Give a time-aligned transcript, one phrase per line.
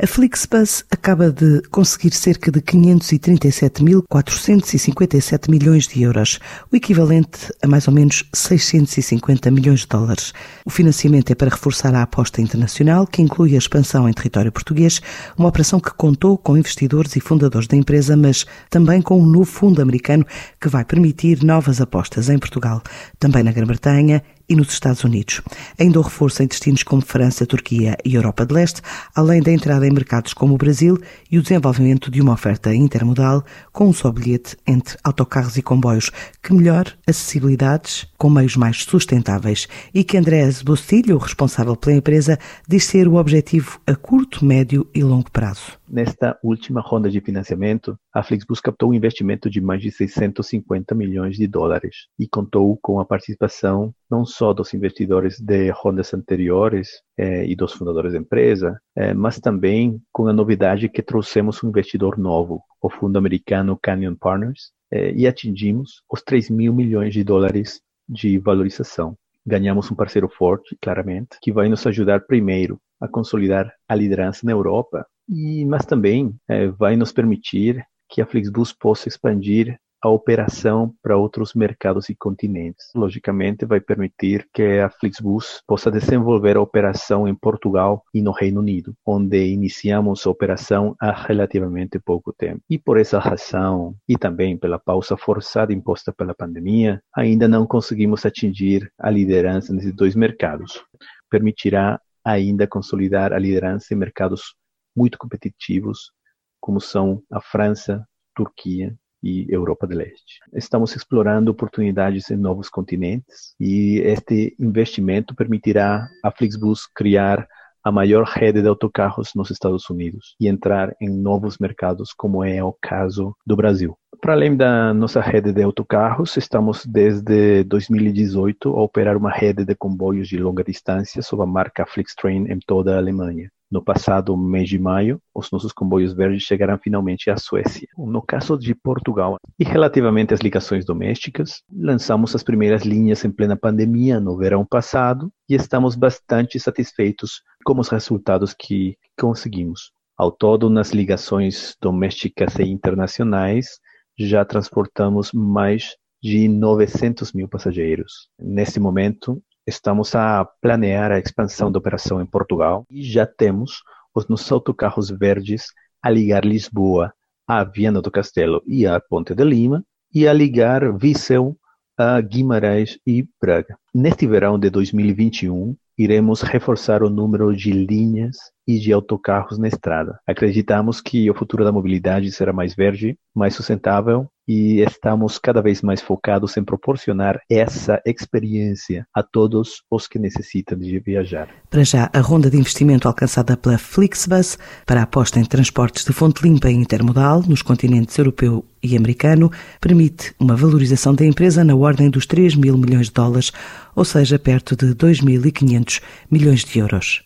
[0.00, 6.38] A Flixbus acaba de conseguir cerca de 537.457 milhões de euros,
[6.70, 10.32] o equivalente a mais ou menos 650 milhões de dólares.
[10.64, 15.00] O financiamento é para reforçar a aposta internacional, que inclui a expansão em território português,
[15.36, 19.46] uma operação que contou com investidores e fundadores da empresa, mas também com um novo
[19.46, 20.24] fundo americano
[20.60, 22.80] que vai permitir novas apostas em Portugal,
[23.18, 25.40] também na Grã-Bretanha e nos Estados Unidos.
[25.78, 28.82] Ainda o reforço em destinos como França, Turquia e Europa de Leste,
[29.14, 30.98] além da entrada em mercados como o Brasil
[31.30, 36.10] e o desenvolvimento de uma oferta intermodal com um só bilhete entre autocarros e comboios,
[36.42, 42.38] que melhore acessibilidades com meios mais sustentáveis e que Andrés Bustilho, o responsável pela empresa,
[42.66, 45.77] diz ser o objetivo a curto, médio e longo prazo.
[45.90, 51.36] Nesta última ronda de financiamento, a Flixbus captou um investimento de mais de 650 milhões
[51.36, 57.46] de dólares e contou com a participação não só dos investidores de rondas anteriores eh,
[57.46, 62.18] e dos fundadores da empresa, eh, mas também com a novidade que trouxemos um investidor
[62.18, 67.80] novo, o fundo americano Canyon Partners, eh, e atingimos os 3 mil milhões de dólares
[68.06, 69.16] de valorização.
[69.46, 74.52] Ganhamos um parceiro forte, claramente, que vai nos ajudar primeiro a consolidar a liderança na
[74.52, 80.94] Europa e, mas também é, vai nos permitir que a Flixbus possa expandir a operação
[81.02, 82.86] para outros mercados e continentes.
[82.94, 88.60] Logicamente, vai permitir que a Flixbus possa desenvolver a operação em Portugal e no Reino
[88.60, 92.62] Unido, onde iniciamos a operação há relativamente pouco tempo.
[92.70, 98.24] E por essa razão, e também pela pausa forçada imposta pela pandemia, ainda não conseguimos
[98.24, 100.80] atingir a liderança nesses dois mercados.
[101.28, 104.54] Permitirá ainda consolidar a liderança em mercados
[104.96, 106.12] muito competitivos,
[106.60, 110.40] como são a França, Turquia e Europa do Leste.
[110.52, 117.48] Estamos explorando oportunidades em novos continentes e este investimento permitirá a Flixbus criar
[117.82, 122.62] a maior rede de autocarros nos Estados Unidos e entrar em novos mercados, como é
[122.62, 123.96] o caso do Brasil.
[124.20, 129.74] Para além da nossa rede de autocarros, estamos desde 2018 a operar uma rede de
[129.74, 133.50] comboios de longa distância sob a marca Flixtrain em toda a Alemanha.
[133.70, 137.86] No passado mês de maio, os nossos comboios verdes chegaram finalmente à Suécia.
[137.98, 143.56] No caso de Portugal, e relativamente às ligações domésticas, lançamos as primeiras linhas em plena
[143.56, 149.92] pandemia no verão passado e estamos bastante satisfeitos com os resultados que conseguimos.
[150.16, 153.78] Ao todo, nas ligações domésticas e internacionais,
[154.18, 158.28] já transportamos mais de 900 mil passageiros.
[158.38, 163.82] Nesse momento, Estamos a planear a expansão da operação em Portugal e já temos
[164.14, 165.66] os nossos autocarros verdes
[166.02, 167.12] a ligar Lisboa
[167.46, 169.84] a Viana do Castelo e a Ponte de Lima
[170.14, 171.54] e a ligar Viseu
[171.98, 173.76] a Guimarães e Braga.
[173.94, 180.20] Neste verão de 2021, iremos reforçar o número de linhas e de autocarros na estrada.
[180.26, 185.80] Acreditamos que o futuro da mobilidade será mais verde, mais sustentável e estamos cada vez
[185.82, 191.48] mais focados em proporcionar essa experiência a todos os que necessitam de viajar.
[191.70, 196.12] Para já, a ronda de investimento alcançada pela Flixbus para a aposta em transportes de
[196.12, 199.50] fonte limpa e intermodal nos continentes europeu e americano
[199.80, 203.52] permite uma valorização da empresa na ordem dos 3 mil milhões de dólares,
[203.94, 207.22] ou seja, perto de 2.500 milhões de euros.